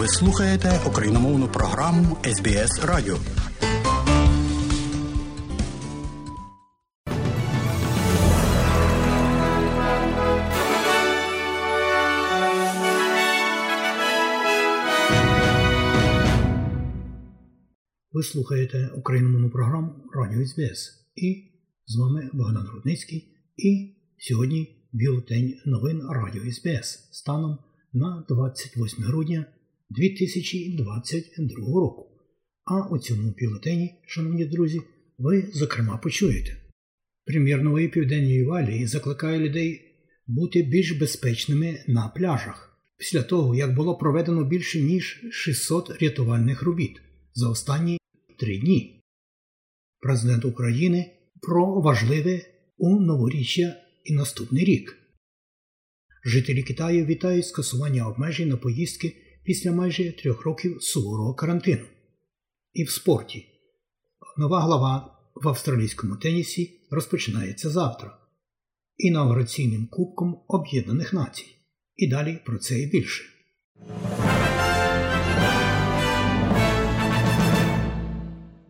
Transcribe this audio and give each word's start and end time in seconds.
Ви 0.00 0.08
слухаєте 0.08 0.80
україномовну 0.86 1.48
програму 1.48 2.16
СБС 2.24 2.84
Радіо. 2.84 3.16
Ви 18.12 18.22
слухаєте 18.22 18.90
україномовну 18.96 19.50
програму 19.50 19.94
Радіо 20.14 20.46
СБС. 20.46 20.90
І 21.16 21.52
з 21.86 21.96
вами 21.96 22.30
Богдан 22.32 22.66
Рудницький. 22.74 23.36
І 23.56 23.96
сьогодні 24.18 24.88
бюлетень 24.92 25.54
новин 25.66 26.02
Радіо 26.10 26.52
СБС 26.52 27.08
станом 27.12 27.58
на 27.92 28.24
28 28.28 29.04
грудня 29.04 29.46
2022 29.90 31.80
року. 31.80 32.06
А 32.64 32.88
у 32.88 32.98
цьому 32.98 33.34
бюлетені, 33.40 33.94
шановні 34.06 34.44
друзі, 34.44 34.80
ви, 35.18 35.50
зокрема, 35.52 35.96
почуєте. 35.96 36.56
Прем'єр 37.24 37.62
нової 37.62 37.88
південної 37.88 38.44
валії 38.44 38.86
закликає 38.86 39.38
людей 39.38 39.80
бути 40.26 40.62
більш 40.62 40.92
безпечними 40.92 41.84
на 41.88 42.08
пляжах 42.08 42.70
після 42.96 43.22
того, 43.22 43.54
як 43.54 43.74
було 43.74 43.98
проведено 43.98 44.44
більше 44.44 44.80
ніж 44.80 45.24
600 45.32 46.02
рятувальних 46.02 46.62
робіт 46.62 47.02
за 47.34 47.48
останні 47.48 47.98
три 48.38 48.58
дні. 48.58 49.02
Президент 50.00 50.44
України 50.44 51.10
про 51.42 51.80
важливе 51.80 52.40
у 52.78 53.00
новоріччя 53.00 53.76
і 54.04 54.12
наступний 54.12 54.64
рік. 54.64 54.96
Жителі 56.24 56.62
Китаю 56.62 57.06
вітають 57.06 57.46
скасування 57.46 58.08
обмежень 58.08 58.48
на 58.48 58.56
поїздки 58.56 59.16
після 59.50 59.72
майже 59.72 60.12
трьох 60.12 60.44
років 60.44 60.82
суворого 60.82 61.34
карантину. 61.34 61.84
І 62.72 62.84
в 62.84 62.90
спорті 62.90 63.46
нова 64.38 64.60
глава 64.60 65.18
в 65.34 65.48
австралійському 65.48 66.16
тенісі 66.16 66.80
розпочинається 66.90 67.70
завтра. 67.70 68.18
Інаугураційним 68.96 69.86
Кубком 69.86 70.44
Об'єднаних 70.48 71.12
Націй. 71.12 71.46
І 71.96 72.08
далі 72.08 72.38
про 72.46 72.58
це 72.58 72.80
і 72.80 72.86
більше. 72.86 73.24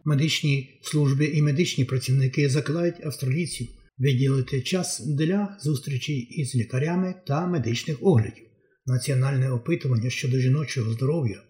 Медичні 0.05 0.81
служби 0.83 1.27
і 1.27 1.43
медичні 1.43 1.85
працівники 1.85 2.49
закликають 2.49 3.05
австралійців 3.07 3.69
виділити 3.99 4.63
час 4.63 5.07
для 5.07 5.57
зустрічей 5.61 6.21
із 6.21 6.55
лікарями 6.55 7.15
та 7.27 7.47
медичних 7.47 8.03
оглядів. 8.03 8.50
Національне 8.91 9.51
опитування 9.51 10.11
щодо 10.11 10.39
жіночого 10.39 10.93
здоров'я 10.93 11.43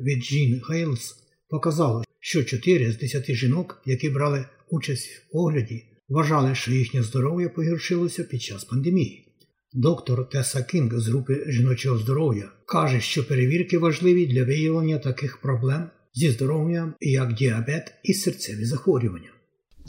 від 0.00 0.18
Jean 0.18 0.60
Hales 0.60 1.14
показало, 1.48 2.04
що 2.20 2.44
4 2.44 2.92
з 2.92 2.98
10 2.98 3.34
жінок, 3.34 3.82
які 3.86 4.10
брали 4.10 4.44
участь 4.70 5.08
в 5.32 5.36
огляді, 5.36 5.84
вважали, 6.08 6.54
що 6.54 6.72
їхнє 6.72 7.02
здоров'я 7.02 7.48
погіршилося 7.48 8.24
під 8.24 8.42
час 8.42 8.64
пандемії. 8.64 9.26
Доктор 9.72 10.28
Теса 10.28 10.62
Кінг 10.62 10.98
з 10.98 11.08
групи 11.08 11.44
жіночого 11.48 11.98
здоров'я 11.98 12.52
каже, 12.66 13.00
що 13.00 13.26
перевірки 13.26 13.78
важливі 13.78 14.26
для 14.26 14.44
виявлення 14.44 14.98
таких 14.98 15.40
проблем 15.40 15.90
зі 16.14 16.30
здоров'ям, 16.30 16.94
як 17.00 17.34
діабет 17.34 17.94
і 18.04 18.14
серцеві 18.14 18.64
захворювання. 18.64 19.35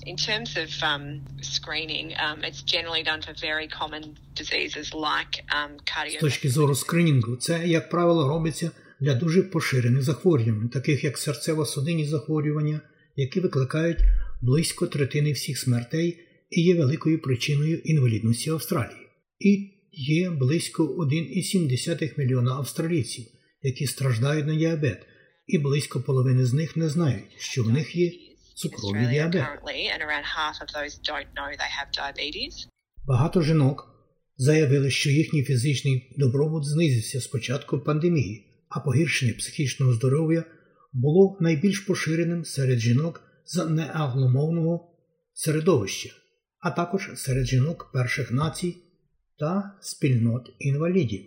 In 0.05 0.15
terms 0.15 0.55
of 0.57 0.69
um, 0.83 1.21
screening, 1.41 2.13
um, 2.25 2.43
it's 2.43 2.61
generally 2.61 3.03
done 3.03 3.21
for 3.21 3.33
very 3.33 3.67
common 3.67 4.15
diseases 4.35 4.93
like 4.93 5.43
um, 5.55 5.71
З 6.17 6.19
точки 6.19 6.49
зору 6.49 6.75
скринінгу, 6.75 7.35
це, 7.35 7.67
як 7.67 7.89
правило, 7.89 8.27
робиться 8.27 8.71
для 8.99 9.13
дуже 9.13 9.43
поширених 9.43 10.03
захворювань, 10.03 10.69
таких 10.69 11.03
як 11.03 11.17
серцево-судинні 11.17 12.05
захворювання, 12.05 12.81
які 13.15 13.39
викликають 13.39 13.97
близько 14.41 14.87
третини 14.87 15.31
всіх 15.31 15.59
смертей 15.59 16.19
і 16.49 16.61
є 16.61 16.75
великою 16.75 17.21
причиною 17.21 17.77
інвалідності 17.77 18.49
Австралії. 18.49 19.07
І 19.39 19.73
є 19.91 20.29
близько 20.29 20.83
1,7 20.83 22.19
мільйона 22.19 22.51
австралійців, 22.51 23.25
які 23.61 23.87
страждають 23.87 24.47
на 24.47 24.55
діабет, 24.55 25.05
і 25.47 25.57
близько 25.57 26.01
половини 26.01 26.45
з 26.45 26.53
них 26.53 26.77
не 26.77 26.89
знають, 26.89 27.35
що 27.37 27.63
в 27.63 27.69
них 27.69 27.95
є 27.95 28.11
цукровий 28.57 29.07
діабет. 29.07 29.45
Багато 33.05 33.41
жінок 33.41 33.87
заявили, 34.37 34.91
що 34.91 35.09
їхній 35.09 35.43
фізичний 35.43 36.15
добробут 36.17 36.65
знизився 36.65 37.21
з 37.21 37.27
початку 37.27 37.79
пандемії, 37.79 38.65
а 38.69 38.79
погіршення 38.79 39.33
психічного 39.33 39.93
здоров'я 39.93 40.43
було 40.93 41.37
найбільш 41.41 41.79
поширеним 41.79 42.45
серед 42.45 42.79
жінок 42.79 43.21
з 43.45 43.65
неагломовного 43.65 44.97
середовища, 45.33 46.09
а 46.59 46.71
також 46.71 47.11
серед 47.15 47.45
жінок 47.45 47.91
перших 47.93 48.31
націй 48.31 48.77
та 49.39 49.77
спільнот 49.81 50.49
інвалідів. 50.59 51.25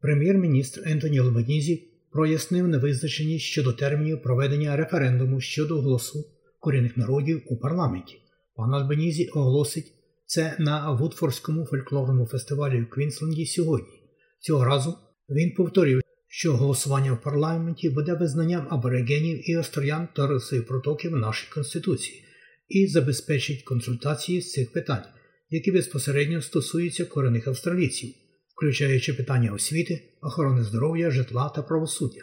Прем'єр-міністр 0.00 0.82
Ентоні 0.86 1.18
Албанізі 1.18 1.91
прояснив 2.12 2.68
невизначеність 2.68 3.44
щодо 3.44 3.72
термінів 3.72 4.22
проведення 4.22 4.76
референдуму 4.76 5.40
щодо 5.40 5.82
голосу 5.82 6.24
корінних 6.60 6.96
народів 6.96 7.42
у 7.46 7.56
парламенті. 7.56 8.18
Пан 8.56 8.74
Альбанізі 8.74 9.28
оголосить 9.28 9.92
це 10.26 10.56
на 10.58 10.92
Вудфордському 10.92 11.66
фольклорному 11.66 12.26
фестивалі 12.26 12.80
в 12.80 12.90
Квінсленді 12.90 13.46
сьогодні. 13.46 14.02
Цього 14.40 14.64
разу 14.64 14.98
він 15.28 15.54
повторив, 15.54 16.00
що 16.28 16.56
голосування 16.56 17.12
в 17.12 17.22
парламенті 17.22 17.90
буде 17.90 18.14
визнанням 18.14 18.66
аборигенів 18.70 19.50
і 19.50 19.56
остров'ян 19.56 20.08
Торресової 20.16 20.26
протоки 20.26 20.66
в 20.66 21.12
нашій 21.16 21.52
Конституції 21.52 22.24
і 22.68 22.86
забезпечить 22.86 23.62
консультації 23.62 24.40
з 24.40 24.52
цих 24.52 24.72
питань, 24.72 25.04
які 25.50 25.72
безпосередньо 25.72 26.42
стосуються 26.42 27.04
корінних 27.04 27.48
австралійців 27.48 28.14
включаючи 28.62 29.14
питання 29.14 29.52
освіти, 29.52 30.02
охорони 30.20 30.62
здоров'я, 30.62 31.10
житла 31.10 31.48
та 31.48 31.62
правосуддя. 31.62 32.22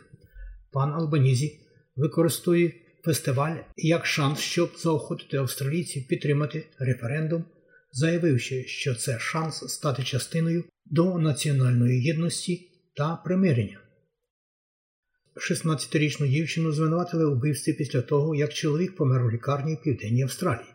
Пан 0.72 0.94
Албанізі 0.94 1.60
використовує 1.96 2.74
фестиваль 3.04 3.56
як 3.78 4.06
шанс, 4.06 4.40
щоб 4.40 4.72
заохотити 4.78 5.38
австралійців 5.38 6.08
підтримати 6.08 6.68
референдум, 6.78 7.46
заявивши, 7.92 8.64
що 8.68 8.96
це 8.96 9.20
шанс 9.20 9.64
стати 9.68 10.04
частиною 10.04 10.64
до 10.86 11.20
національної 11.20 12.04
єдності 12.04 12.72
та 12.96 13.16
примирення. 13.16 13.80
16-річну 15.36 16.28
дівчину 16.28 16.72
звинуватили 16.72 17.26
у 17.26 17.36
вбивстві 17.36 17.74
після 17.74 18.02
того, 18.02 18.36
як 18.36 18.54
чоловік 18.54 18.96
помер 18.96 19.26
у 19.26 19.32
лікарні 19.32 19.76
в 19.76 19.82
Південній 19.82 20.24
Австралії. 20.24 20.70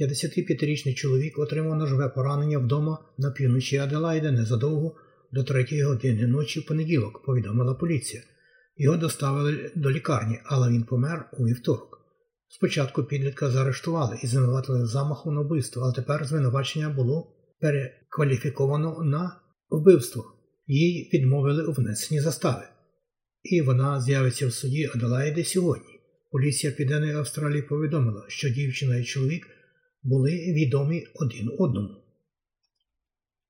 55-річний 0.00 0.94
чоловік 0.94 1.38
отримав 1.38 1.78
ножове 1.78 2.08
поранення 2.08 2.58
вдома 2.58 2.98
на 3.18 3.30
півночі 3.30 3.76
Аделаїда 3.76 4.30
незадовго 4.30 4.96
до 5.32 5.44
3 5.44 5.82
години 5.82 6.26
ночі 6.26 6.60
в 6.60 6.66
понеділок, 6.66 7.22
повідомила 7.24 7.74
поліція. 7.74 8.22
Його 8.76 8.96
доставили 8.96 9.70
до 9.74 9.90
лікарні, 9.90 10.38
але 10.44 10.70
він 10.70 10.82
помер 10.82 11.30
у 11.38 11.46
вівторок. 11.46 11.98
Спочатку 12.48 13.04
підлітка 13.04 13.50
заарештували 13.50 14.18
і 14.22 14.26
звинуватили 14.26 14.86
замаху 14.86 15.30
на 15.30 15.40
вбивство, 15.40 15.82
але 15.82 15.92
тепер 15.92 16.24
звинувачення 16.24 16.88
було 16.88 17.36
перекваліфіковано 17.60 19.02
на 19.04 19.40
вбивство. 19.70 20.24
Їй 20.66 21.10
відмовили 21.14 21.64
у 21.66 21.72
внесенні 21.72 22.20
застави. 22.20 22.62
І 23.42 23.62
вона 23.62 24.00
з'явиться 24.00 24.46
в 24.46 24.52
суді 24.52 24.90
Аделаїди 24.94 25.44
сьогодні. 25.44 26.00
Поліція 26.30 26.72
Південної 26.72 27.12
Австралії 27.12 27.62
повідомила, 27.62 28.24
що 28.28 28.48
дівчина 28.48 28.96
і 28.96 29.04
чоловік 29.04 29.46
були 30.02 30.30
відомі 30.30 31.06
один 31.14 31.50
одному. 31.58 31.88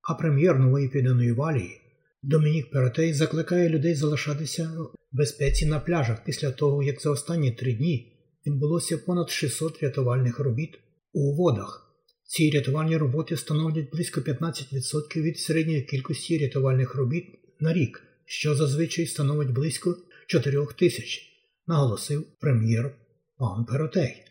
А 0.09 0.15
прем'єр 0.15 0.59
нової 0.59 0.89
південної 0.89 1.33
валії 1.33 1.81
Домінік 2.23 2.71
Перотей 2.71 3.13
закликає 3.13 3.69
людей 3.69 3.95
залишатися 3.95 4.65
в 5.13 5.17
безпеці 5.17 5.67
на 5.67 5.81
пляжах 5.81 6.25
після 6.25 6.51
того, 6.51 6.83
як 6.83 7.01
за 7.01 7.11
останні 7.11 7.53
три 7.53 7.73
дні 7.73 8.13
відбулося 8.47 8.99
понад 8.99 9.31
600 9.31 9.83
рятувальних 9.83 10.39
робіт 10.39 10.79
у 11.13 11.37
водах. 11.37 11.85
Ці 12.25 12.51
рятувальні 12.51 12.97
роботи 12.97 13.37
становлять 13.37 13.91
близько 13.91 14.21
15% 14.21 15.23
від 15.23 15.39
середньої 15.39 15.83
кількості 15.83 16.39
рятувальних 16.39 16.95
робіт 16.95 17.25
на 17.61 17.73
рік, 17.73 18.03
що 18.25 18.55
зазвичай 18.55 19.07
становить 19.07 19.51
близько 19.51 19.97
4 20.27 20.67
тисяч, 20.79 21.23
наголосив 21.67 22.25
прем'єр 22.41 22.95
пан 23.37 23.65
Перотей. 23.65 24.28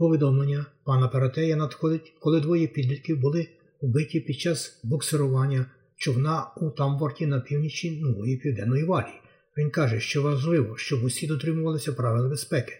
Повідомлення 0.00 0.66
пана 0.84 1.08
Паратея 1.08 1.56
надходить, 1.56 2.12
коли 2.20 2.40
двоє 2.40 2.66
підлітків 2.66 3.20
були 3.20 3.48
вбиті 3.82 4.20
під 4.20 4.40
час 4.40 4.80
буксирування 4.82 5.66
човна 5.96 6.46
у 6.56 6.70
Тамворті 6.70 7.26
на 7.26 7.40
північі 7.40 8.00
нової 8.00 8.36
південної 8.36 8.84
валії. 8.84 9.20
Він 9.56 9.70
каже, 9.70 10.00
що 10.00 10.22
важливо, 10.22 10.76
щоб 10.76 11.04
усі 11.04 11.26
дотримувалися 11.26 11.92
правил 11.92 12.30
безпеки, 12.30 12.72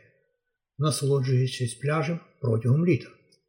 насолоджуючись 0.78 1.74
пляжем 1.74 2.20
протягом 2.40 2.86
літа. 2.86 3.06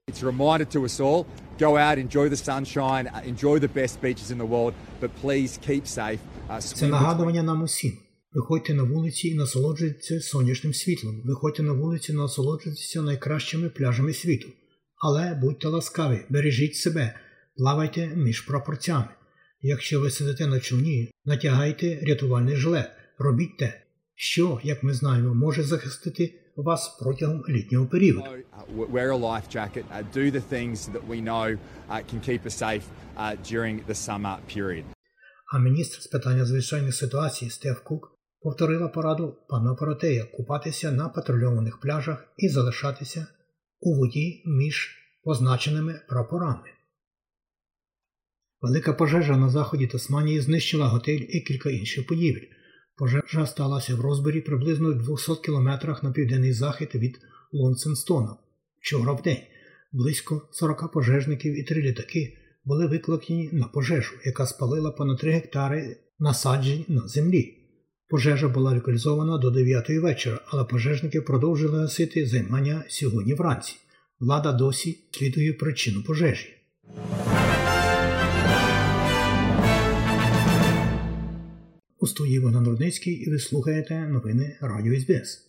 It's 0.07 0.23
a 0.23 0.37
reminder 0.37 0.65
to 0.75 0.83
us 0.83 0.99
all, 0.99 1.25
go 1.59 1.77
out, 1.77 1.97
enjoy 2.07 2.29
the 2.29 2.41
sunshine, 2.49 3.05
enjoy 3.33 3.59
the 3.59 3.73
best 3.79 4.01
beaches 4.01 4.31
in 4.31 4.37
the 4.37 4.49
world, 4.55 4.73
but 5.01 5.09
please 5.23 5.59
keep 5.69 5.83
safe. 5.87 6.19
Це 6.59 6.87
нагадування 6.87 7.43
нам 7.43 7.63
усім. 7.63 7.93
Виходьте 8.33 8.73
на 8.73 8.83
вулиці 8.83 9.27
і 9.27 9.35
насолоджуйтеся 9.35 10.21
сонячним 10.21 10.73
світлом. 10.73 11.21
Виходьте 11.25 11.63
на 11.63 11.71
вулиці 11.71 12.11
і 12.11 12.15
насолоджуйтеся 12.15 13.01
найкращими 13.01 13.69
пляжами 13.69 14.13
світу. 14.13 14.47
Але 14.95 15.33
будьте 15.41 15.67
ласкаві, 15.67 16.21
бережіть 16.29 16.75
себе, 16.75 17.19
плавайте 17.57 18.07
між 18.07 18.41
прапорцями. 18.41 19.07
Якщо 19.61 19.99
ви 19.99 20.09
сидите 20.09 20.47
на 20.47 20.59
човні, 20.59 21.11
натягайте 21.25 21.99
рятувальний 22.07 22.55
жилет, 22.55 22.91
робіть 23.17 23.57
те, 23.57 23.81
що, 24.15 24.59
як 24.63 24.83
ми 24.83 24.93
знаємо, 24.93 25.35
може 25.35 25.63
захистити 25.63 26.33
вас 26.55 26.97
протягом 26.99 27.43
літнього 27.49 27.87
періоду. 27.87 28.21
Uh, 28.21 28.91
wear 28.91 29.09
a 29.09 29.19
life 29.29 29.47
jacket. 29.55 29.83
Uh, 29.89 30.03
do 30.19 30.25
the 30.37 30.43
things 30.53 30.77
that 30.93 31.03
we 31.11 31.17
know 31.29 31.47
uh, 31.89 32.01
can 32.09 32.19
keep 32.27 32.41
us 32.45 32.55
safe 32.65 32.85
uh, 33.17 33.35
during 33.51 33.75
the 33.89 33.95
summer 33.95 34.37
period. 34.55 34.83
А 35.53 35.59
міністр 35.59 36.01
з 36.01 36.07
питання 36.07 36.45
звичайних 36.45 36.95
ситуацій 36.95 37.49
Стеф 37.49 37.79
Кук 37.79 38.10
повторила 38.41 38.87
пораду 38.87 39.37
пана 39.49 39.75
Поротея 39.75 40.25
купатися 40.25 40.91
на 40.91 41.09
патрульованих 41.09 41.79
пляжах 41.79 42.25
і 42.37 42.49
залишатися 42.49 43.27
у 43.79 43.95
воді 43.95 44.43
між 44.45 44.97
позначеними 45.23 46.01
прапорами. 46.09 46.69
Велика 48.61 48.93
пожежа 48.93 49.37
на 49.37 49.49
заході 49.49 49.87
Тасманії 49.87 50.39
знищила 50.39 50.87
готель 50.87 51.25
і 51.29 51.41
кілька 51.41 51.69
інших 51.69 52.07
будівель. 52.07 52.47
Пожежа 52.95 53.45
сталася 53.45 53.95
в 53.95 54.01
розборі 54.01 54.41
приблизно 54.41 54.93
200 54.93 55.35
кілометрах 55.35 56.03
на 56.03 56.11
південний 56.11 56.53
захід 56.53 56.89
від 56.95 57.19
Лонсенстона. 57.51 58.35
Вчора 58.79 59.13
в 59.13 59.21
день 59.21 59.41
близько 59.91 60.49
40 60.51 60.91
пожежників 60.91 61.59
і 61.59 61.63
три 61.63 61.81
літаки 61.81 62.37
були 62.65 62.87
викликані 62.87 63.49
на 63.51 63.67
пожежу, 63.67 64.13
яка 64.25 64.45
спалила 64.45 64.91
понад 64.91 65.17
3 65.17 65.31
гектари 65.31 65.97
насаджень 66.19 66.85
на 66.87 67.07
землі. 67.07 67.60
Пожежа 68.11 68.47
була 68.47 68.73
локалізована 68.73 69.37
до 69.37 69.51
9 69.51 69.89
вечора, 69.89 70.39
але 70.45 70.63
пожежники 70.63 71.21
продовжили 71.21 71.79
гасити 71.79 72.25
займання 72.25 72.83
сьогодні 72.87 73.33
вранці. 73.33 73.75
Влада 74.19 74.51
досі 74.51 74.99
слідує 75.11 75.53
причину 75.53 76.03
пожежі. 76.03 76.53
У 81.99 82.07
студії 82.07 82.39
Богдан 82.39 82.67
Рудницький 82.67 83.13
і 83.13 83.29
ви 83.29 83.39
слухаєте 83.39 84.07
новини 84.07 84.57
Радіо 84.61 84.99
СБС. 84.99 85.47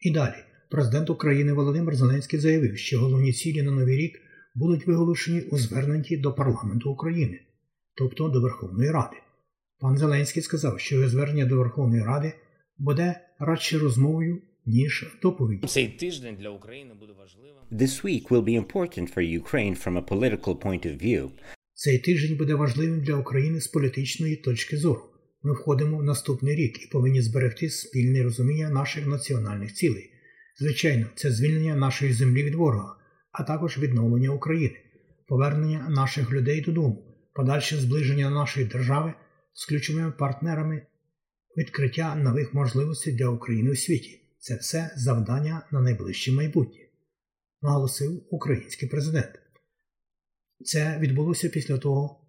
І 0.00 0.10
далі 0.10 0.36
президент 0.70 1.10
України 1.10 1.52
Володимир 1.52 1.96
Зеленський 1.96 2.40
заявив, 2.40 2.78
що 2.78 3.00
головні 3.00 3.32
цілі 3.32 3.62
на 3.62 3.70
новий 3.70 3.96
рік 3.96 4.20
будуть 4.54 4.86
виголошені 4.86 5.40
у 5.40 5.58
зверненні 5.58 6.16
до 6.16 6.32
парламенту 6.32 6.90
України, 6.90 7.40
тобто 7.94 8.28
до 8.28 8.40
Верховної 8.40 8.90
Ради. 8.90 9.16
Пан 9.84 9.98
Зеленський 9.98 10.42
сказав, 10.42 10.80
що 10.80 10.94
його 10.94 11.08
звернення 11.08 11.46
до 11.46 11.56
Верховної 11.56 12.02
Ради 12.02 12.32
буде 12.78 13.20
радше 13.38 13.78
розмовою, 13.78 14.42
ніж 14.66 15.06
доповіддю. 15.22 15.66
Цей 15.66 15.88
тиждень 15.88 16.36
для 16.36 16.48
України 16.48 16.94
буде 17.00 17.12
важливим. 17.12 17.56
This 17.72 18.04
week 18.04 18.28
will 18.28 18.44
be 18.44 18.66
important 18.66 19.14
for 19.14 19.42
Ukraine 19.42 19.84
from 19.84 19.98
a 19.98 20.08
political 20.08 20.54
point 20.64 20.86
of 20.86 21.04
view. 21.04 21.30
Цей 21.74 21.98
тиждень 21.98 22.36
буде 22.36 22.54
важливим 22.54 23.00
для 23.00 23.16
України 23.16 23.60
з 23.60 23.66
політичної 23.66 24.36
точки 24.36 24.76
зору. 24.76 25.02
Ми 25.42 25.52
входимо 25.52 25.98
в 25.98 26.02
наступний 26.02 26.54
рік 26.54 26.82
і 26.82 26.88
повинні 26.92 27.22
зберегти 27.22 27.70
спільне 27.70 28.22
розуміння 28.22 28.70
наших 28.70 29.06
національних 29.06 29.72
цілей. 29.72 30.10
Звичайно, 30.58 31.06
це 31.14 31.30
звільнення 31.30 31.76
нашої 31.76 32.12
землі 32.12 32.42
від 32.42 32.54
ворога, 32.54 32.96
а 33.32 33.42
також 33.42 33.78
відновлення 33.78 34.30
України, 34.30 34.76
повернення 35.28 35.86
наших 35.88 36.32
людей 36.32 36.60
додому, 36.60 37.04
подальше 37.34 37.76
зближення 37.76 38.30
нашої 38.30 38.66
держави 38.66 39.14
з 39.54 39.66
ключовими 39.66 40.12
партнерами, 40.12 40.86
відкриття 41.56 42.14
нових 42.14 42.54
можливостей 42.54 43.14
для 43.14 43.28
України 43.28 43.70
у 43.70 43.76
світі. 43.76 44.20
Це 44.38 44.56
все 44.56 44.90
завдання 44.96 45.66
на 45.70 45.80
найближче 45.80 46.32
майбутнє, 46.32 46.88
наголосив 47.62 48.22
український 48.30 48.88
президент. 48.88 49.40
Це 50.64 50.98
відбулося 50.98 51.48
після 51.48 51.78
того, 51.78 52.20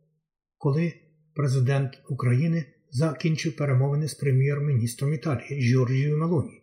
коли 0.57 0.93
президент 1.33 2.01
України 2.09 2.65
закінчив 2.91 3.55
перемовини 3.55 4.07
з 4.07 4.13
прем'єр-міністром 4.13 5.13
Італії 5.13 5.71
Джорджією 5.71 6.17
Мелоні. 6.17 6.61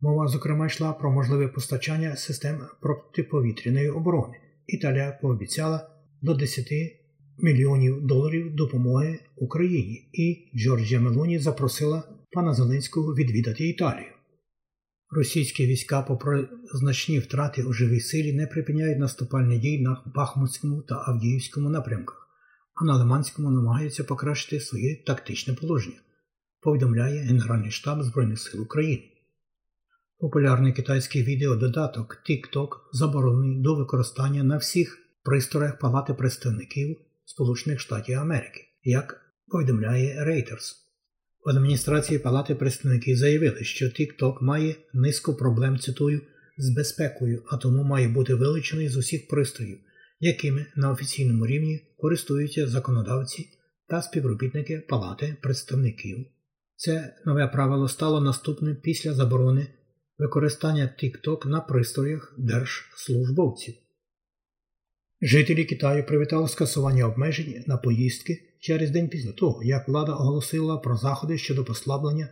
Мова, 0.00 0.28
зокрема, 0.28 0.66
йшла 0.66 0.92
про 0.92 1.12
можливе 1.12 1.48
постачання 1.48 2.16
систем 2.16 2.60
протиповітряної 2.80 3.90
оборони. 3.90 4.34
Італія 4.66 5.18
пообіцяла 5.22 5.90
до 6.22 6.34
10 6.34 7.01
мільйонів 7.38 8.06
доларів 8.06 8.54
допомоги 8.54 9.18
Україні, 9.36 10.08
і 10.12 10.50
Джорджія 10.58 11.00
Мелоні 11.00 11.38
запросила 11.38 12.02
пана 12.32 12.54
Зеленського 12.54 13.14
відвідати 13.14 13.68
Італію. 13.68 14.12
Російські 15.10 15.66
війська, 15.66 16.02
попри 16.02 16.48
значні 16.74 17.18
втрати 17.18 17.62
у 17.62 17.72
живій 17.72 18.00
силі, 18.00 18.32
не 18.32 18.46
припиняють 18.46 18.98
наступальні 18.98 19.58
дії 19.58 19.82
на 19.82 20.02
Бахмутському 20.14 20.82
та 20.82 21.04
Авдіївському 21.06 21.70
напрямках, 21.70 22.28
а 22.74 22.84
на 22.84 22.96
Лиманському 22.96 23.50
намагаються 23.50 24.04
покращити 24.04 24.60
своє 24.60 24.96
тактичне 25.06 25.54
положення, 25.54 25.98
повідомляє 26.60 27.20
Генеральний 27.20 27.70
штаб 27.70 28.02
Збройних 28.02 28.38
сил 28.38 28.62
України. 28.62 29.02
Популярний 30.18 30.72
китайський 30.72 31.22
відеододаток 31.22 32.22
TikTok 32.30 32.68
заборонений 32.92 33.62
до 33.62 33.74
використання 33.74 34.44
на 34.44 34.56
всіх 34.56 34.98
пристроях 35.24 35.78
Палати 35.78 36.14
представників 36.14 36.96
Сполучених 37.32 37.80
Штатів 37.80 38.18
Америки, 38.18 38.60
як 38.82 39.20
повідомляє 39.48 40.24
Reuters. 40.24 40.72
В 41.44 41.48
адміністрації 41.48 42.18
Палати 42.18 42.54
представників 42.54 43.16
заявили, 43.16 43.64
що 43.64 43.86
TikTok 43.86 44.42
має 44.42 44.74
низку 44.92 45.34
проблем, 45.34 45.78
цитую, 45.78 46.20
з 46.56 46.70
безпекою, 46.70 47.42
а 47.50 47.56
тому 47.56 47.82
має 47.82 48.08
бути 48.08 48.34
вилучений 48.34 48.88
з 48.88 48.96
усіх 48.96 49.28
пристроїв, 49.28 49.78
якими 50.20 50.66
на 50.76 50.90
офіційному 50.90 51.46
рівні 51.46 51.80
користуються 51.98 52.66
законодавці 52.66 53.48
та 53.88 54.02
співробітники 54.02 54.78
Палати 54.88 55.36
представників. 55.42 56.26
Це 56.76 57.16
нове 57.24 57.48
правило 57.48 57.88
стало 57.88 58.20
наступним 58.20 58.76
після 58.76 59.14
заборони 59.14 59.66
використання 60.18 60.94
TikTok 61.02 61.46
на 61.46 61.60
пристроях 61.60 62.34
держслужбовців. 62.38 63.74
Жителі 65.24 65.64
Китаю 65.64 66.04
привітали 66.06 66.48
скасування 66.48 67.06
обмежень 67.06 67.64
на 67.66 67.76
поїздки 67.76 68.42
через 68.60 68.90
день 68.90 69.08
після 69.08 69.32
того, 69.32 69.62
як 69.62 69.88
влада 69.88 70.12
оголосила 70.12 70.76
про 70.76 70.96
заходи 70.96 71.38
щодо 71.38 71.64
послаблення 71.64 72.28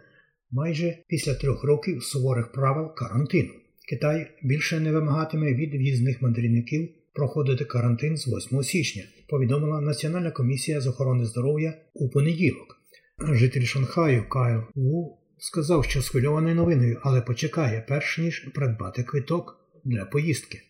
майже 0.51 0.99
після 1.09 1.35
трьох 1.35 1.65
років 1.65 2.03
суворих 2.03 2.53
правил 2.53 2.95
карантину. 2.95 3.51
Китай 3.89 4.31
більше 4.43 4.81
не 4.81 4.93
вимагатиме 4.93 5.55
від 5.55 5.75
в'їзних 5.75 6.23
мандрівників 6.23 6.89
проходити 7.13 7.65
карантин 7.65 8.17
з 8.17 8.29
8 8.29 8.63
січня, 8.63 9.03
повідомила 9.29 9.81
Національна 9.81 10.31
комісія 10.31 10.81
з 10.81 10.87
охорони 10.87 11.25
здоров'я 11.25 11.75
у 11.95 12.09
понеділок. 12.09 12.81
Житель 13.19 13.65
Шанхаю 13.65 14.29
Кайл 14.29 14.63
Ву 14.75 15.19
сказав, 15.39 15.85
що 15.85 16.03
схвильований 16.03 16.55
новиною, 16.55 17.01
але 17.03 17.21
почекає, 17.21 17.85
перш 17.89 18.19
ніж 18.19 18.39
придбати 18.55 19.03
квиток 19.03 19.61
для 19.85 20.05
поїздки. 20.05 20.63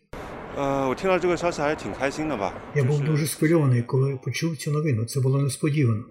Я 2.75 2.85
був 2.85 3.05
дуже 3.05 3.27
схвильований, 3.27 3.83
коли 3.83 4.17
почув 4.25 4.57
цю 4.57 4.71
новину. 4.71 5.05
Це 5.05 5.21
було 5.21 5.43
несподівано. 5.43 6.05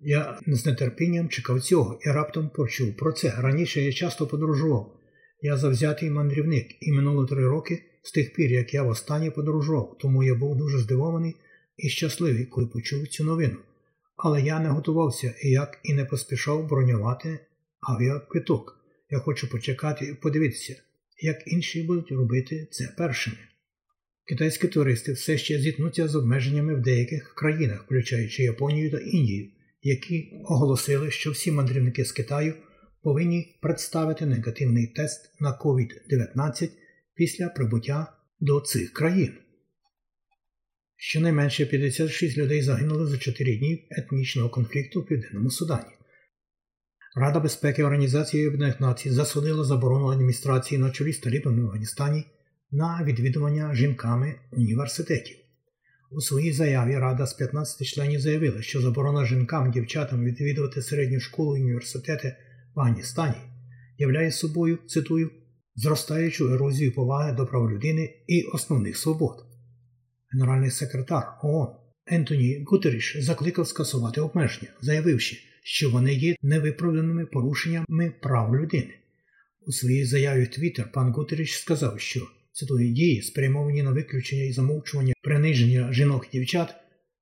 Я 0.00 0.38
з 0.46 0.66
нетерпінням 0.66 1.28
чекав 1.28 1.60
цього 1.60 1.98
і 2.02 2.08
раптом 2.08 2.48
почув 2.48 2.96
про 2.96 3.12
це. 3.12 3.34
Раніше 3.38 3.80
я 3.80 3.92
часто 3.92 4.26
подорожував. 4.26 4.96
Я 5.42 5.56
завзятий 5.56 6.10
мандрівник, 6.10 6.66
і 6.80 6.92
минуло 6.92 7.26
три 7.26 7.48
роки 7.48 7.82
з 8.02 8.12
тих 8.12 8.34
пір, 8.34 8.52
як 8.52 8.74
я 8.74 8.82
востаннє 8.82 9.30
подорожував, 9.30 9.96
тому 10.00 10.24
я 10.24 10.34
був 10.34 10.56
дуже 10.56 10.78
здивований 10.78 11.36
і 11.76 11.88
щасливий, 11.88 12.44
коли 12.44 12.66
почув 12.66 13.08
цю 13.08 13.24
новину. 13.24 13.56
Але 14.16 14.42
я 14.42 14.60
не 14.60 14.68
готувався 14.68 15.34
і 15.42 15.50
як 15.50 15.78
і 15.82 15.94
не 15.94 16.04
поспішав 16.04 16.68
бронювати 16.68 17.38
авіаквиток. 17.80 18.78
Я 19.10 19.18
хочу 19.18 19.50
почекати 19.50 20.04
і 20.04 20.14
подивитися, 20.14 20.76
як 21.20 21.36
інші 21.46 21.82
будуть 21.82 22.12
робити 22.12 22.68
це 22.70 22.94
першими. 22.98 23.36
Китайські 24.26 24.68
туристи 24.68 25.12
все 25.12 25.38
ще 25.38 25.58
зіткнуться 25.58 26.08
з 26.08 26.14
обмеженнями 26.14 26.74
в 26.74 26.82
деяких 26.82 27.34
країнах, 27.34 27.84
включаючи 27.84 28.42
Японію 28.42 28.90
та 28.90 28.98
Індію, 28.98 29.50
які 29.82 30.32
оголосили, 30.44 31.10
що 31.10 31.30
всі 31.30 31.52
мандрівники 31.52 32.04
з 32.04 32.12
Китаю 32.12 32.54
повинні 33.02 33.58
представити 33.62 34.26
негативний 34.26 34.86
тест 34.86 35.40
на 35.40 35.58
COVID-19 35.58 36.68
після 37.14 37.48
прибуття 37.48 38.12
до 38.40 38.60
цих 38.60 38.92
країн. 38.92 39.32
Щонайменше 40.96 41.66
56 41.66 42.38
людей 42.38 42.62
загинули 42.62 43.06
за 43.06 43.18
4 43.18 43.56
дні 43.56 43.88
етнічного 43.90 44.48
конфлікту 44.48 45.00
в 45.00 45.06
Південному 45.06 45.50
Судані. 45.50 45.90
Рада 47.16 47.40
безпеки 47.40 47.84
Організації 47.84 48.46
Об'єднаних 48.46 48.80
Націй 48.80 49.10
засудила 49.10 49.64
заборону 49.64 50.06
адміністрації 50.06 50.80
на 50.80 50.90
чолі 50.90 51.12
з 51.12 51.18
талібами 51.18 51.62
в 51.62 51.66
Афганістані 51.66 52.24
на 52.74 53.04
відвідування 53.04 53.74
жінками 53.74 54.34
університетів. 54.52 55.36
У 56.10 56.20
своїй 56.20 56.52
заяві 56.52 56.96
Рада 56.96 57.26
з 57.26 57.34
15 57.34 57.86
членів 57.86 58.20
заявила, 58.20 58.62
що 58.62 58.80
заборона 58.80 59.26
жінкам 59.26 59.70
дівчатам 59.70 60.24
відвідувати 60.24 60.82
середню 60.82 61.20
школу 61.20 61.56
і 61.56 61.60
університети 61.60 62.36
в 62.74 62.80
Афганістані 62.80 63.34
являє 63.98 64.32
собою, 64.32 64.78
цитую, 64.86 65.30
зростаючу 65.74 66.54
ерозію 66.54 66.94
поваги 66.94 67.32
до 67.32 67.46
прав 67.46 67.70
людини 67.70 68.14
і 68.26 68.42
основних 68.42 68.96
свобод. 68.96 69.44
Генеральний 70.32 70.70
секретар 70.70 71.38
ООН 71.42 71.68
Ентоні 72.06 72.64
Гутеріш 72.66 73.16
закликав 73.20 73.68
скасувати 73.68 74.20
обмеження, 74.20 74.68
заявивши, 74.80 75.36
що 75.62 75.90
вони 75.90 76.14
є 76.14 76.36
невиправданими 76.42 77.26
порушеннями 77.26 78.12
прав 78.22 78.56
людини. 78.56 78.94
У 79.66 79.72
своїй 79.72 80.04
заяві 80.04 80.44
в 80.44 80.48
Твіттер 80.48 80.92
пан 80.92 81.12
Гутеріш 81.12 81.58
сказав, 81.58 82.00
що 82.00 82.20
цитую, 82.54 82.92
дії, 82.92 83.22
спрямовані 83.22 83.82
на 83.82 83.92
виключення 83.92 84.44
і 84.44 84.52
замовчування 84.52 85.14
приниження 85.22 85.92
жінок 85.92 86.26
і 86.32 86.38
дівчат, 86.38 86.74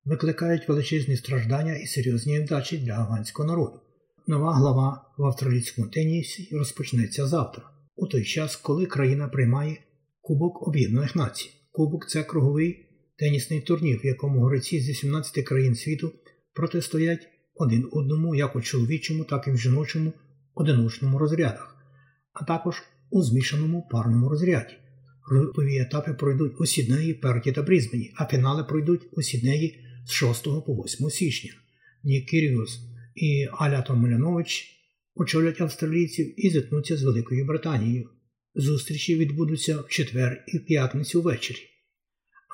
викликають 0.05 0.69
величезні 0.69 1.17
страждання 1.17 1.77
і 1.77 1.87
серйозні 1.87 2.39
невдачі 2.39 2.79
для 2.79 2.93
афганського 2.93 3.49
народу. 3.49 3.81
Нова 4.27 4.55
глава 4.55 5.15
в 5.19 5.25
австралійському 5.25 5.89
тенісі 5.89 6.49
розпочнеться 6.53 7.27
завтра, 7.27 7.65
у 7.97 8.07
той 8.07 8.25
час, 8.25 8.57
коли 8.57 8.87
країна 8.87 9.29
приймає 9.29 9.77
Кубок 10.21 10.69
Об'єднаних 10.69 11.17
Націй. 11.17 11.51
Кубок 11.73 12.09
це 12.09 12.23
круговий 12.23 12.87
тенісний 13.19 13.61
турнір, 13.61 14.01
в 14.05 14.07
якому 14.07 14.45
гравці 14.45 14.81
з 14.81 14.89
18 14.89 15.45
країн 15.45 15.75
світу 15.75 16.13
протистоять 16.55 17.29
один 17.55 17.89
одному 17.93 18.35
як 18.35 18.57
у 18.57 18.61
чоловічому, 18.61 19.25
так 19.25 19.49
і 19.49 19.51
в 19.51 19.59
жіночому 19.59 20.13
одиночному 20.55 21.19
розрядах, 21.19 21.77
а 22.33 22.45
також 22.45 22.83
у 23.11 23.23
змішаному 23.23 23.89
парному 23.91 24.29
розряді. 24.29 24.75
Групові 25.25 25.79
етапи 25.79 26.15
пройдуть 26.15 26.61
у 26.61 26.67
Сіднеї, 26.67 27.15
Перті 27.15 27.53
та 27.53 27.63
Брізбені, 27.63 28.13
а 28.17 28.27
фінали 28.27 28.65
пройдуть 28.65 29.09
у 29.13 29.23
Сіднеї 29.23 29.85
з 30.07 30.13
6 30.13 30.45
по 30.45 30.75
8 30.75 31.11
січня. 31.11 31.51
Нік 32.05 32.27
Кіріус 32.27 32.81
і 33.15 33.49
Аля 33.53 33.83
Томлянович 33.83 34.67
очолять 35.15 35.61
австралійців 35.61 36.47
і 36.47 36.51
зіткнуться 36.51 36.97
з 36.97 37.03
Великою 37.03 37.45
Британією. 37.45 38.09
Зустрічі 38.55 39.17
відбудуться 39.17 39.81
в 39.81 39.89
четвер 39.89 40.45
і 40.49 40.59
в 40.59 40.67
п'ятницю 40.67 41.23
ввечері. 41.23 41.59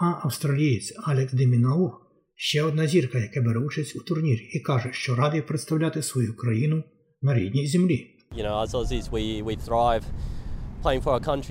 А 0.00 0.26
австралієць 0.26 0.94
Алекс 0.96 1.32
Демінаур 1.32 1.90
ще 2.36 2.62
одна 2.62 2.86
зірка, 2.86 3.18
яка 3.18 3.40
бере 3.40 3.60
участь 3.60 3.96
у 3.96 4.00
турнірі, 4.00 4.50
і 4.52 4.60
каже, 4.60 4.88
що 4.92 5.14
радий 5.14 5.42
представляти 5.42 6.02
свою 6.02 6.36
країну 6.36 6.84
на 7.22 7.34
рідній 7.34 7.66
землі. 7.66 8.14
You 8.36 8.44
know, 8.44 8.62
as 8.62 8.74
Aussies, 8.74 9.10
we, 9.10 9.42
we 9.42 9.56
thrive 9.68 10.02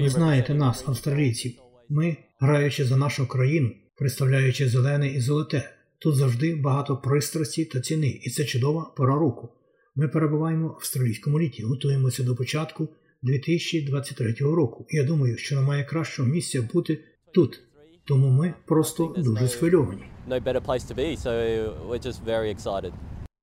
Ви 0.03 0.09
знаєте 0.09 0.53
нас, 0.53 0.83
австралійців. 0.87 1.51
Ми, 1.89 2.17
граючи 2.39 2.85
за 2.85 2.97
нашу 2.97 3.27
країну, 3.27 3.71
представляючи 3.97 4.69
зелене 4.69 5.07
і 5.07 5.19
золоте, 5.19 5.69
тут 5.99 6.15
завжди 6.15 6.55
багато 6.55 6.97
пристрасті 6.97 7.65
та 7.65 7.81
ціни, 7.81 8.19
і 8.23 8.29
це 8.29 8.43
чудова 8.43 8.93
пора 8.97 9.15
року. 9.15 9.49
Ми 9.95 10.07
перебуваємо 10.07 10.67
в 10.67 10.71
австралійському 10.71 11.39
літі, 11.39 11.63
готуємося 11.63 12.23
до 12.23 12.35
початку 12.35 12.89
2023 13.21 14.33
року. 14.33 14.85
І 14.89 14.97
я 14.97 15.03
думаю, 15.03 15.37
що 15.37 15.55
немає 15.55 15.83
кращого 15.83 16.29
місця 16.29 16.61
бути 16.73 17.03
тут. 17.33 17.59
Тому 18.05 18.29
ми 18.29 18.53
просто 18.65 19.13
дуже 19.17 19.47
схвильовані. 19.47 20.03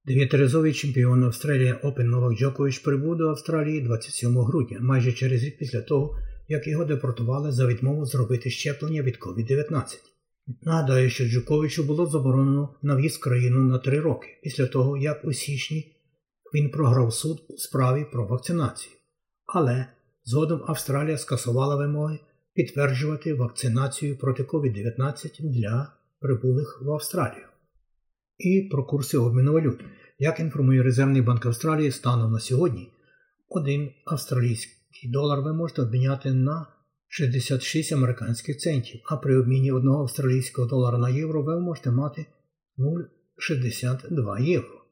Дев'ятиразовий 0.07 0.73
чемпіон 0.73 1.25
Австралія 1.25 1.81
Open 1.83 2.03
Новак 2.03 2.39
Джокович 2.39 2.79
прибув 2.79 3.17
до 3.17 3.29
Австралії 3.29 3.81
27 3.81 4.39
грудня, 4.39 4.79
майже 4.81 5.13
через 5.13 5.45
рік 5.45 5.59
після 5.59 5.81
того, 5.81 6.19
як 6.49 6.67
його 6.67 6.85
депортували 6.85 7.53
за 7.53 7.67
відмову 7.67 8.07
зробити 8.07 8.51
щеплення 8.51 9.03
від 9.03 9.19
COVID-19. 9.19 9.85
Нагадаю, 10.63 11.11
що 11.11 11.25
Джоковичу 11.25 11.85
було 11.85 12.07
заборонено 12.07 12.75
на 12.83 12.97
в'їзд 12.97 13.17
в 13.17 13.21
країну 13.21 13.65
на 13.65 13.79
три 13.79 14.01
роки 14.01 14.29
після 14.43 14.67
того, 14.67 14.97
як 14.97 15.25
у 15.25 15.33
січні 15.33 15.97
він 16.55 16.71
програв 16.71 17.15
суд 17.15 17.43
у 17.49 17.57
справі 17.57 18.07
про 18.13 18.27
вакцинацію. 18.27 18.95
Але 19.47 19.87
згодом 20.25 20.63
Австралія 20.67 21.19
скасувала 21.19 21.77
вимоги 21.77 22.19
підтверджувати 22.55 23.35
вакцинацію 23.35 24.17
проти 24.17 24.43
COVID-19 24.43 25.31
для 25.41 25.93
прибулих 26.21 26.83
в 26.83 26.93
Австралію. 26.93 27.45
І 28.39 28.69
про 28.71 28.85
курси 28.85 29.19
обміну 29.19 29.53
валют. 29.53 29.81
Як 30.19 30.41
інформує 30.41 30.83
Резервний 30.83 31.23
банк 31.23 31.47
Австралії, 31.47 31.91
станом 31.91 32.33
на 32.33 32.39
сьогодні 32.39 32.91
один 33.49 33.91
австралійський 34.05 35.11
долар 35.11 35.41
ви 35.41 35.53
можете 35.53 35.83
обміняти 35.83 36.33
на 36.33 36.67
66 37.09 37.93
американських 37.93 38.59
центів, 38.59 39.01
а 39.05 39.17
при 39.17 39.39
обміні 39.39 39.73
одного 39.73 40.03
австралійського 40.03 40.69
долара 40.69 40.99
на 40.99 41.11
євро 41.11 41.43
ви 41.43 41.61
можете 41.61 41.91
мати 41.91 42.27
0,62 42.79 44.43
євро. 44.43 44.85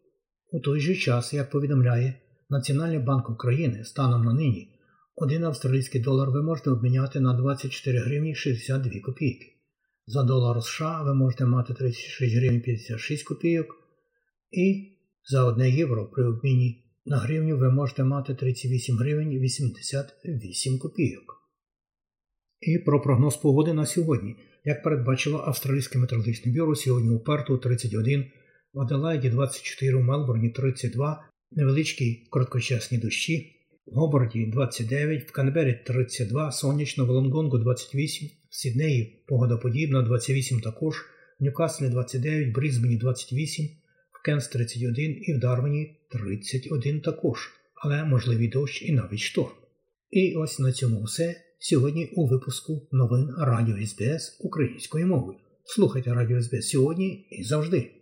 У 0.51 0.61
той 0.61 0.81
же 0.81 0.95
час, 0.95 1.35
як 1.35 1.51
повідомляє 1.51 2.15
Національний 2.51 2.99
банк 2.99 3.31
України 3.31 3.85
станом 3.85 4.25
на 4.25 4.33
нині, 4.33 4.79
один 5.17 5.45
австралійський 5.45 6.01
долар 6.01 6.31
ви 6.31 6.43
можете 6.43 6.71
обміняти 6.71 7.21
на 7.21 7.35
24 7.35 7.99
гривні 7.99 8.35
62 8.35 9.01
копійки. 9.01 9.47
За 10.07 10.23
долар 10.23 10.63
США 10.63 11.03
ви 11.03 11.15
можете 11.15 11.45
мати 11.45 11.75
36 11.75 12.35
гривень 12.35 12.61
56 12.61 13.25
копійок. 13.25 13.67
І 14.51 14.97
за 15.31 15.45
1 15.45 15.67
євро 15.67 16.07
при 16.07 16.25
обміні 16.25 16.85
на 17.07 17.17
гривню 17.17 17.59
ви 17.59 17.71
можете 17.71 18.05
мати 18.05 18.35
38 18.35 18.97
гривень 18.97 19.39
88 19.39 20.79
копійок. 20.79 21.43
І 22.61 22.79
про 22.79 23.01
прогноз 23.01 23.37
погоди 23.37 23.73
на 23.73 23.87
сьогодні. 23.87 24.37
Як 24.65 24.83
передбачило 24.83 25.45
Австралійське 25.47 25.99
метеорологічне 25.99 26.53
бюро, 26.53 26.77
сьогодні 26.77 27.11
у 27.11 27.19
Перту 27.19 27.59
31, 27.59 28.25
в 28.73 28.81
Аделаїді 28.81 29.31
24, 29.31 29.97
в 29.97 30.03
Мелбурні 30.03 30.51
32, 30.51 31.25
невеличкі 31.51 32.27
короткочасні 32.31 32.99
дощі, 32.99 33.53
в 33.87 33.95
Гоборді 33.95 34.47
29, 34.47 35.29
в 35.29 35.33
Канбері 35.33 35.81
32, 35.87 36.53
сонячно, 36.53 37.07
в 37.07 37.09
Лонгонгу 37.09 37.59
28, 37.59 38.29
в 38.29 38.42
Сіднеї 38.55 39.25
погодоподібна 39.27 40.03
28 40.03 40.61
також, 40.61 40.97
в 41.41 41.45
Ньюкаслі 41.45 41.89
29, 41.89 42.49
в 42.49 42.53
Брізбені 42.53 42.97
28, 42.97 43.67
в 44.13 44.23
Кенс 44.25 44.49
31 44.49 45.23
і 45.23 45.35
в 45.35 45.39
Дарвені 45.39 46.01
31 46.11 47.01
також, 47.01 47.51
але 47.75 48.05
можливий 48.05 48.49
дощ 48.49 48.83
і 48.83 48.93
навіть 48.93 49.19
шторм. 49.19 49.53
І 50.11 50.35
ось 50.35 50.59
на 50.59 50.73
цьому 50.73 51.03
все. 51.03 51.37
Сьогодні 51.59 52.07
у 52.07 52.27
випуску 52.27 52.89
новин 52.93 53.35
Радіо 53.39 53.87
СБС 53.87 54.37
українською 54.41 55.07
мовою. 55.07 55.39
Слухайте 55.65 56.15
Радіо 56.15 56.43
СБС 56.43 56.69
сьогодні 56.69 57.27
і 57.31 57.45
завжди. 57.45 58.02